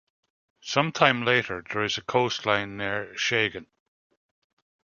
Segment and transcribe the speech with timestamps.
[0.63, 3.67] Some time later, there is a coastline near Schagen.